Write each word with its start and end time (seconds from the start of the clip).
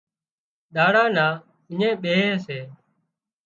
ۮاڙا 0.73 1.03
نا 1.15 1.25
اڃين 1.69 1.93
ٻيهي 2.01 2.31
سي 2.45 2.59